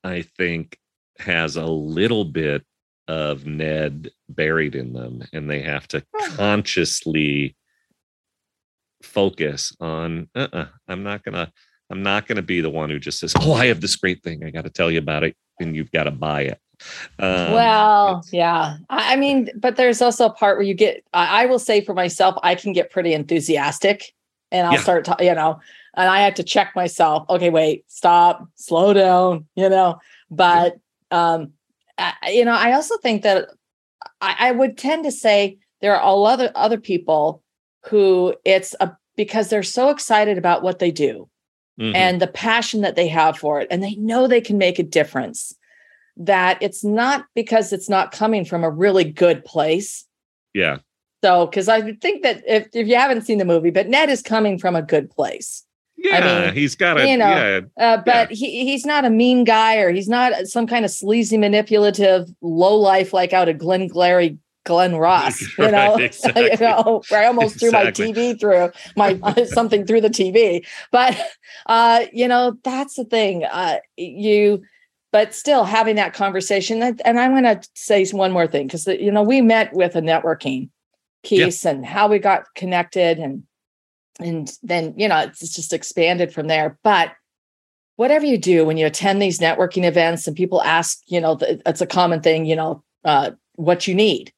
[0.02, 0.78] i think
[1.18, 2.64] has a little bit
[3.08, 6.02] of ned buried in them and they have to
[6.36, 7.54] consciously
[9.02, 11.52] focus on uh-uh, i'm not gonna
[11.90, 14.42] i'm not gonna be the one who just says oh i have this great thing
[14.44, 16.58] i gotta tell you about it and you've got to buy it
[17.18, 18.76] um, well, yeah.
[18.90, 22.36] I mean, but there's also a part where you get, I, will say for myself,
[22.42, 24.12] I can get pretty enthusiastic
[24.50, 24.80] and I'll yeah.
[24.80, 25.60] start, to, you know,
[25.94, 27.28] and I have to check myself.
[27.30, 29.98] Okay, wait, stop, slow down, you know.
[30.30, 30.76] But,
[31.10, 31.52] um,
[31.98, 33.48] I, you know, I also think that
[34.20, 37.42] I, I would tend to say there are all other other people
[37.84, 41.28] who it's a because they're so excited about what they do
[41.80, 41.94] mm-hmm.
[41.94, 44.82] and the passion that they have for it and they know they can make a
[44.82, 45.54] difference
[46.16, 50.06] that it's not because it's not coming from a really good place.
[50.52, 50.78] Yeah.
[51.22, 54.22] So, because I think that if, if you haven't seen the movie, but Ned is
[54.22, 55.64] coming from a good place.
[56.04, 58.36] Yeah, I mean, he's got a, you know, yeah, uh, but yeah.
[58.36, 62.76] he he's not a mean guy or he's not some kind of sleazy, manipulative low
[62.76, 65.42] life like out of Glengarry, Glen Ross.
[65.58, 66.50] You know, exactly.
[66.52, 67.92] you know, where I almost exactly.
[67.92, 70.66] threw my TV through my something through the TV.
[70.92, 71.18] But
[71.66, 73.44] uh, you know, that's the thing.
[73.44, 74.62] Uh, you
[75.14, 76.82] but still having that conversation.
[76.82, 80.00] And I'm going to say one more thing because you know we met with a
[80.02, 80.70] networking
[81.22, 81.70] piece yeah.
[81.70, 83.44] and how we got connected, and
[84.20, 86.78] and then you know it's just expanded from there.
[86.82, 87.12] But
[87.96, 91.80] whatever you do when you attend these networking events and people ask, you know, it's
[91.80, 94.32] a common thing, you know, uh, what you need.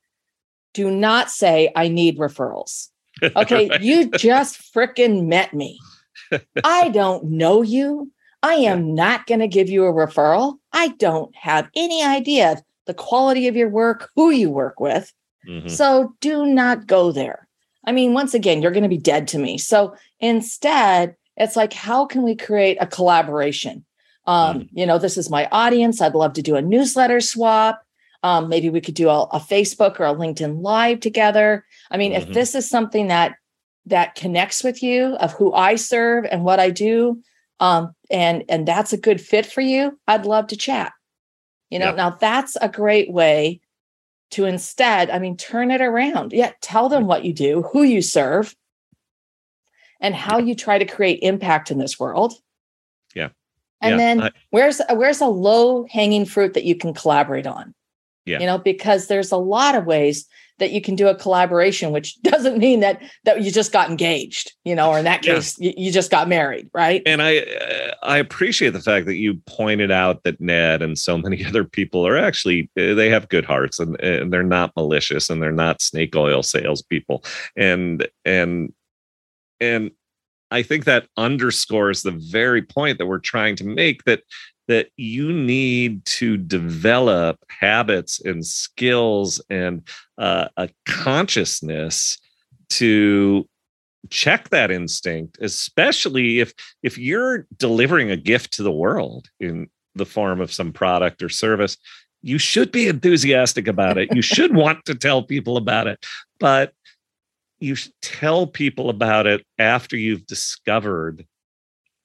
[0.74, 2.88] Do not say I need referrals.
[3.34, 3.80] Okay, right.
[3.80, 5.80] you just freaking met me.
[6.62, 8.12] I don't know you.
[8.42, 10.58] I am not going to give you a referral.
[10.74, 15.14] I don't have any idea of the quality of your work, who you work with.
[15.48, 15.68] Mm-hmm.
[15.68, 17.45] So do not go there.
[17.86, 19.58] I mean, once again, you're going to be dead to me.
[19.58, 23.84] So instead, it's like, how can we create a collaboration?
[24.26, 24.78] Um, mm-hmm.
[24.78, 26.00] You know, this is my audience.
[26.00, 27.82] I'd love to do a newsletter swap.
[28.22, 31.64] Um, maybe we could do a, a, Facebook or a LinkedIn Live together.
[31.90, 32.28] I mean, mm-hmm.
[32.28, 33.36] if this is something that
[33.88, 37.22] that connects with you of who I serve and what I do,
[37.60, 40.92] um, and and that's a good fit for you, I'd love to chat.
[41.70, 43.60] You know, now that's a great way
[44.32, 46.32] to instead, I mean, turn it around.
[46.32, 47.06] Yeah, tell them mm.
[47.06, 48.54] what you do, who you serve,
[50.00, 52.34] and how you try to create impact in this world.
[53.14, 53.28] Yeah.
[53.80, 57.74] And yeah, then I, where's where's a low hanging fruit that you can collaborate on?
[58.26, 58.40] Yeah.
[58.40, 60.26] You know, because there's a lot of ways
[60.58, 64.52] that you can do a collaboration, which doesn't mean that that you just got engaged,
[64.64, 65.68] you know, or in that case, yeah.
[65.76, 67.02] you, you, just got married, right?
[67.06, 71.18] And I uh, I appreciate the fact that you pointed out that Ned and so
[71.18, 75.30] many other people are actually uh, they have good hearts and, and they're not malicious
[75.30, 77.24] and they're not snake oil salespeople,
[77.56, 78.72] and and
[79.60, 79.90] and
[80.50, 84.22] I think that underscores the very point that we're trying to make that
[84.68, 89.86] that you need to develop habits and skills and
[90.18, 92.18] uh, a consciousness
[92.68, 93.48] to
[94.08, 100.06] check that instinct especially if if you're delivering a gift to the world in the
[100.06, 101.76] form of some product or service
[102.22, 104.08] you should be enthusiastic about it.
[104.14, 106.04] You should want to tell people about it
[106.38, 106.72] but
[107.58, 111.26] you should tell people about it after you've discovered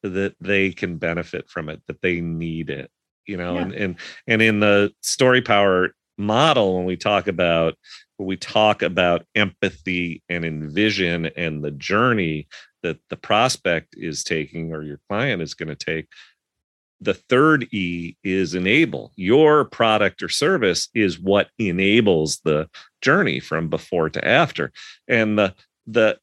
[0.04, 2.90] that they can benefit from it that they need it
[3.26, 3.62] you know yeah.
[3.62, 3.96] and and
[4.28, 7.76] and in the story power model when we talk about
[8.18, 12.48] when we talk about empathy and envision and the journey
[12.84, 16.08] that the prospect is taking or your client is going to take
[17.02, 19.12] the third e is enable.
[19.16, 22.70] Your product or service is what enables the
[23.02, 24.72] journey from before to after.
[25.08, 25.56] And the
[25.88, 26.20] the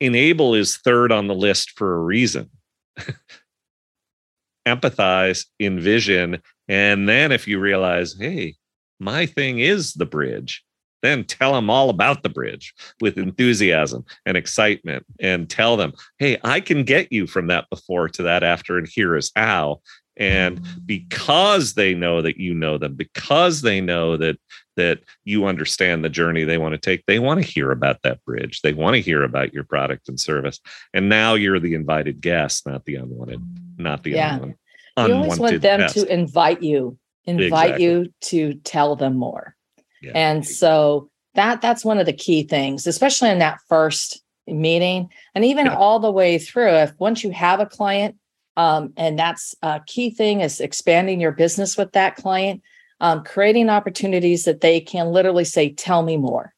[0.00, 2.50] enable is third on the list for a reason
[4.66, 8.54] empathize envision and then if you realize hey
[8.98, 10.64] my thing is the bridge
[11.02, 16.36] then tell them all about the bridge with enthusiasm and excitement and tell them hey
[16.42, 19.80] i can get you from that before to that after and here is how.
[20.16, 20.86] And mm.
[20.86, 24.38] because they know that you know them because they know that
[24.76, 28.22] that you understand the journey they want to take they want to hear about that
[28.24, 30.60] bridge they want to hear about your product and service
[30.94, 33.40] and now you're the invited guest not the unwanted
[33.78, 34.34] not the yeah.
[34.34, 34.56] unwanted
[34.98, 35.94] you always want them guest.
[35.94, 37.84] to invite you invite exactly.
[37.84, 39.56] you to tell them more
[40.02, 40.12] yeah.
[40.14, 45.44] and so that that's one of the key things especially in that first meeting and
[45.44, 45.76] even yeah.
[45.76, 48.16] all the way through if once you have a client
[48.58, 52.62] um, and that's a key thing is expanding your business with that client
[53.00, 56.54] um, creating opportunities that they can literally say tell me more.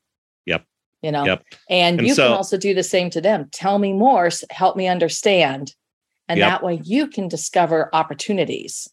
[0.47, 0.65] Yep.
[1.03, 1.25] You know?
[1.25, 1.45] Yep.
[1.69, 3.49] and, and you so, can also do the same to them.
[3.53, 5.75] Tell me more help me understand.
[6.29, 6.49] And yep.
[6.49, 8.89] that way you can discover opportunities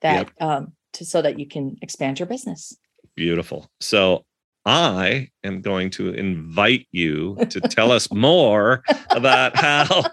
[0.00, 0.48] that yep.
[0.48, 2.76] um, to so that you can expand your business.
[3.14, 3.68] Beautiful.
[3.80, 4.24] So
[4.64, 10.04] I am going to invite you to tell us more about how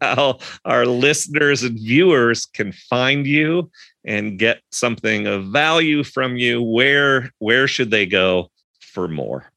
[0.00, 3.70] how our listeners and viewers can find you
[4.06, 6.62] and get something of value from you.
[6.62, 9.50] Where where should they go for more?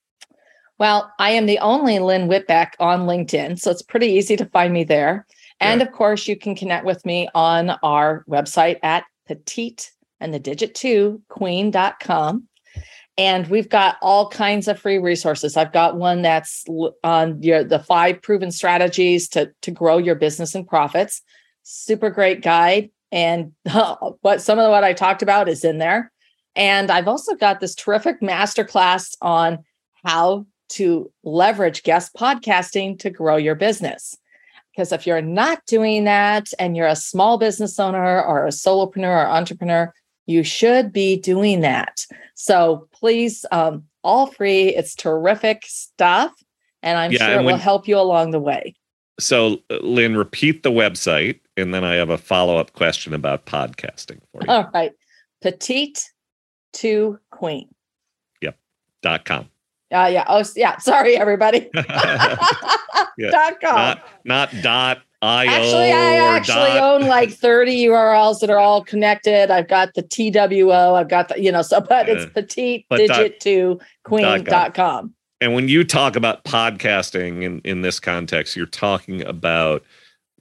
[0.80, 4.74] Well, I am the only Lynn Whitbeck on LinkedIn, so it's pretty easy to find
[4.74, 5.26] me there.
[5.60, 10.40] And of course, you can connect with me on our website at petite and the
[10.40, 12.48] digit two queen.com.
[13.18, 15.58] And we've got all kinds of free resources.
[15.58, 16.64] I've got one that's
[17.04, 21.22] on your the five proven strategies to, to grow your business and profits.
[21.64, 22.90] Super great guide.
[23.12, 23.54] And
[24.22, 26.12] what some of what I talked about is in there.
[26.56, 29.60] And I've also got this terrific masterclass on
[30.04, 34.16] how to leverage guest podcasting to grow your business.
[34.72, 39.26] Because if you're not doing that and you're a small business owner or a solopreneur
[39.26, 39.94] or entrepreneur,
[40.26, 42.06] you should be doing that.
[42.36, 44.70] So please, um, all free.
[44.70, 46.32] It's terrific stuff.
[46.82, 48.76] And I'm yeah, sure and it when, will help you along the way.
[49.20, 51.40] So, Lynn, repeat the website.
[51.58, 54.48] And then I have a follow up question about podcasting for you.
[54.48, 54.94] All right.
[55.42, 56.10] Petite
[56.74, 57.68] to Queen.
[58.42, 58.58] Yep.
[59.02, 59.50] Dot com.
[59.94, 60.24] Uh, yeah.
[60.28, 60.78] Oh, yeah.
[60.78, 61.70] Sorry, everybody.
[61.76, 62.38] yeah.
[63.18, 63.76] Dot com.
[63.76, 69.52] Not, not dot IO actually, I actually own like 30 URLs that are all connected.
[69.52, 73.80] I've got the TWO, I've got the, you know, so but it's petite digit to
[74.06, 75.14] queen.com.
[75.42, 79.84] And when you talk about podcasting in, in this context, you're talking about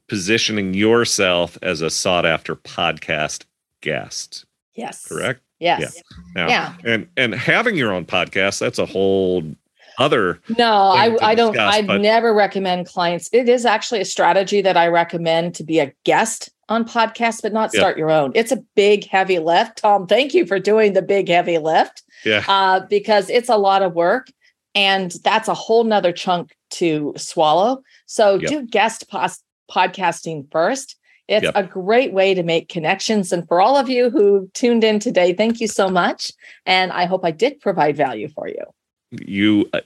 [0.08, 3.44] positioning yourself as a sought after podcast
[3.80, 4.44] guest.
[4.74, 5.06] Yes.
[5.06, 5.40] Correct?
[5.61, 5.80] Yes.
[5.80, 6.02] Yeah.
[6.34, 6.74] Now, yeah.
[6.84, 9.42] And and having your own podcast, that's a whole
[9.98, 12.00] other no i i don't discuss, i but...
[12.00, 16.50] never recommend clients it is actually a strategy that i recommend to be a guest
[16.68, 20.46] on podcasts but not start your own it's a big heavy lift tom thank you
[20.46, 24.28] for doing the big heavy lift yeah uh, because it's a lot of work
[24.79, 28.49] and that's a whole nother chunk to swallow so yep.
[28.49, 30.97] do guest pos- podcasting first
[31.29, 31.57] it's yep.
[31.57, 33.35] a great way to make connections.
[33.35, 36.33] And for all of you who tuned in today, thank you so much.
[36.64, 38.64] And I hope I did provide value for you
[39.11, 39.81] you uh,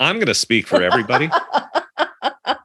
[0.00, 1.28] i'm going to speak for everybody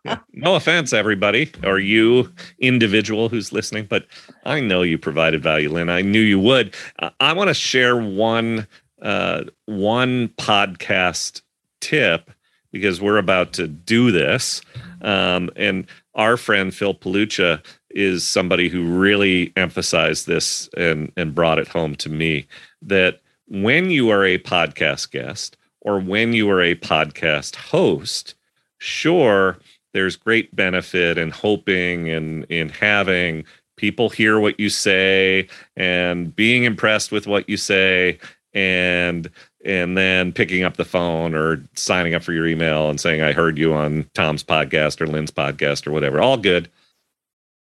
[0.34, 4.06] no offense everybody or you individual who's listening but
[4.45, 7.97] i know you provided value lynn i knew you would uh, i want to share
[7.97, 8.68] one
[9.04, 11.41] uh, one podcast
[11.82, 12.32] tip
[12.72, 14.62] because we're about to do this
[15.01, 15.86] um, and
[16.16, 21.95] our friend phil palucha is somebody who really emphasized this and and brought it home
[21.95, 22.47] to me
[22.82, 28.36] that when you are a podcast guest or when you are a podcast host,
[28.80, 29.60] sure,
[29.93, 33.43] there's great benefit in hoping and in having
[33.76, 38.18] people hear what you say and being impressed with what you say
[38.54, 39.30] and
[39.66, 43.32] and then picking up the phone or signing up for your email and saying, I
[43.32, 46.22] heard you on Tom's podcast or Lynn's podcast or whatever.
[46.22, 46.70] All good.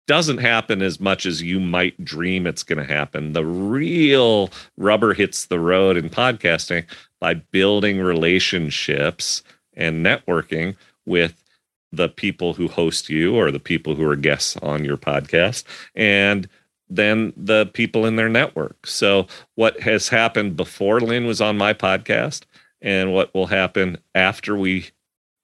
[0.08, 3.34] Doesn't happen as much as you might dream it's going to happen.
[3.34, 6.86] The real rubber hits the road in podcasting
[7.20, 9.44] by building relationships
[9.76, 10.76] and networking
[11.06, 11.44] with
[11.92, 15.64] the people who host you or the people who are guests on your podcast
[15.96, 16.48] and
[16.90, 18.86] then the people in their network.
[18.86, 22.44] So what has happened before Lynn was on my podcast
[22.82, 24.90] and what will happen after we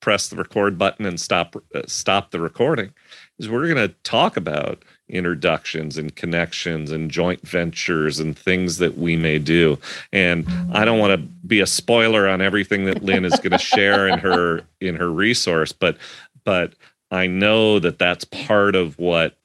[0.02, 2.94] press the record button and stop uh, stop the recording
[3.40, 8.98] is we're going to talk about introductions and connections and joint ventures and things that
[8.98, 9.78] we may do.
[10.12, 13.58] And I don't want to be a spoiler on everything that Lynn is going to
[13.58, 15.98] share in her in her resource, but
[16.44, 16.74] but
[17.12, 19.38] I know that that's part of what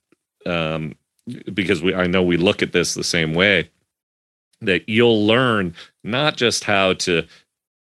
[0.46, 0.94] um,
[1.53, 3.70] because we I know we look at this the same way
[4.61, 5.74] that you'll learn
[6.05, 7.26] not just how to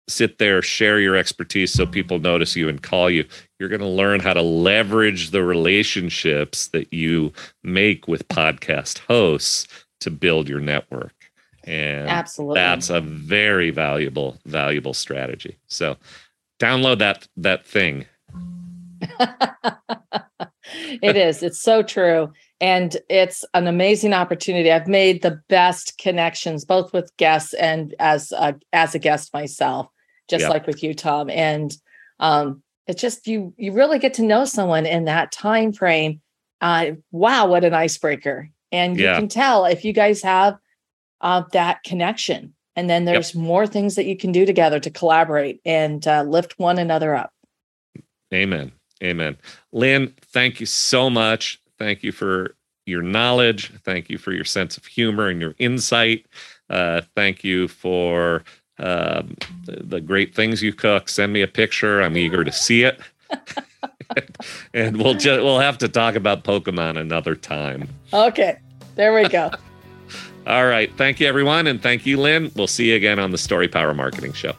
[0.08, 3.24] sit there share your expertise so people notice you and call you
[3.58, 7.30] you're going to learn how to leverage the relationships that you
[7.62, 9.66] make with podcast hosts
[10.00, 11.12] to build your network
[11.64, 12.54] and Absolutely.
[12.54, 15.94] that's a very valuable valuable strategy so
[16.58, 18.06] download that that thing
[21.02, 21.42] it is.
[21.42, 22.32] It's so true.
[22.60, 24.72] And it's an amazing opportunity.
[24.72, 29.86] I've made the best connections, both with guests and as a, as a guest myself,
[30.28, 30.48] just Yeah.
[30.48, 31.30] like with you, Tom.
[31.30, 31.72] And
[32.18, 36.20] um, it's just you you really get to know someone in that time frame.
[36.60, 38.50] Uh, wow, what an icebreaker!
[38.72, 39.16] And you Yeah.
[39.16, 40.58] can tell if you guys have
[41.20, 42.54] uh, that connection.
[42.74, 46.54] And then there's more things that you can do together to collaborate and uh, lift
[46.58, 47.32] one another up.
[48.32, 48.70] Amen.
[49.02, 49.36] Amen.
[49.72, 51.60] Lynn, thank you so much.
[51.78, 52.54] Thank you for
[52.86, 53.72] your knowledge.
[53.84, 56.26] Thank you for your sense of humor and your insight.
[56.70, 58.44] Uh, thank you for
[58.78, 61.08] um, the, the great things you cook.
[61.08, 62.00] Send me a picture.
[62.00, 63.00] I'm eager to see it.
[64.74, 67.88] and we'll just we'll have to talk about Pokemon another time.
[68.12, 68.58] Okay,
[68.94, 69.50] there we go.
[70.46, 70.90] All right.
[70.96, 72.50] Thank you, everyone, and thank you, Lynn.
[72.56, 74.54] We'll see you again on the Story Power Marketing Show.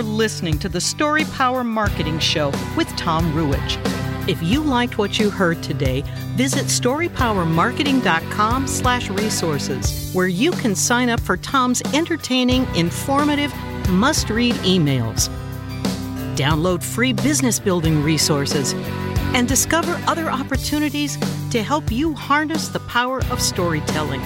[0.00, 3.76] For listening to the Story Power Marketing Show with Tom Ruwitch.
[4.26, 6.04] If you liked what you heard today,
[6.36, 13.54] visit storypowermarketing.com slash resources, where you can sign up for Tom's entertaining, informative,
[13.90, 15.28] must-read emails.
[16.34, 18.72] Download free business building resources
[19.34, 21.18] and discover other opportunities
[21.50, 24.22] to help you harness the power of storytelling.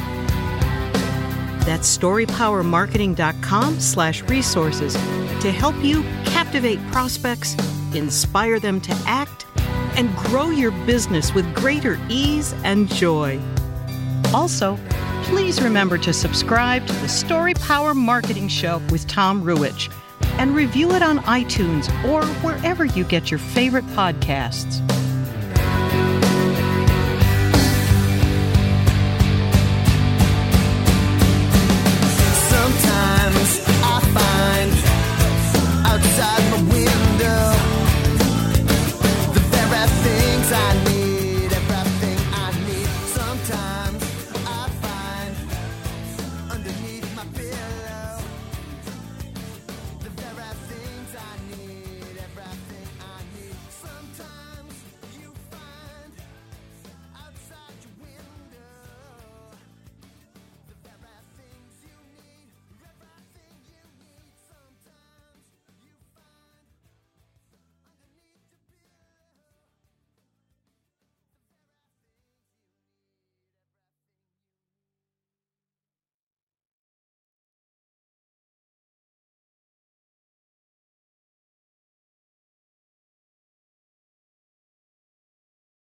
[1.64, 7.56] That's storypowermarketing.com slash resources to help you captivate prospects,
[7.94, 9.46] inspire them to act,
[9.96, 13.40] and grow your business with greater ease and joy.
[14.34, 14.78] Also,
[15.22, 19.90] please remember to subscribe to the Story Power Marketing Show with Tom Ruwitch
[20.38, 24.82] and review it on iTunes or wherever you get your favorite podcasts.